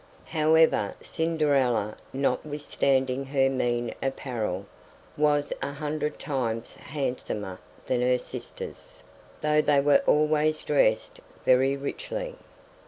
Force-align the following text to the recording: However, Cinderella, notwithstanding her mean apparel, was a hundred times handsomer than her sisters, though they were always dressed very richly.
However, 0.25 0.95
Cinderella, 0.99 1.95
notwithstanding 2.11 3.25
her 3.25 3.51
mean 3.51 3.93
apparel, 4.01 4.65
was 5.15 5.53
a 5.61 5.73
hundred 5.73 6.17
times 6.17 6.73
handsomer 6.73 7.59
than 7.85 8.01
her 8.01 8.17
sisters, 8.17 9.03
though 9.41 9.61
they 9.61 9.79
were 9.79 10.01
always 10.07 10.63
dressed 10.63 11.19
very 11.45 11.77
richly. 11.77 12.35